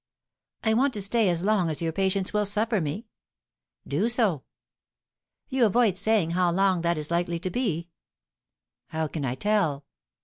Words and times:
"I 0.63 0.73
want 0.73 0.95
to 0.95 1.01
stay 1.03 1.29
as 1.29 1.43
long 1.43 1.69
as 1.69 1.79
your 1.79 1.91
patience 1.91 2.33
will 2.33 2.43
suffer 2.45 2.81
me." 2.81 3.05
"Do 3.87 4.09
so." 4.09 4.41
"You 5.47 5.67
avoid 5.67 5.95
saying 5.95 6.31
how 6.31 6.49
long 6.49 6.81
that 6.81 6.97
is 6.97 7.11
likely 7.11 7.37
to 7.37 7.51
be." 7.51 7.87
"How 8.87 9.05
can 9.05 9.25
I 9.25 9.35
tell?" 9.35 9.85